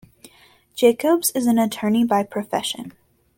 [0.73, 2.93] Jacobs is an attorney by profession.